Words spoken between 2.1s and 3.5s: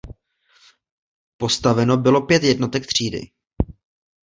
pět jednotek třídy.